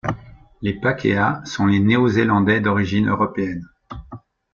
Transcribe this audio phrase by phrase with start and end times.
[0.63, 3.69] Les Pakeha sont les néo-zélandais d'origine européenne.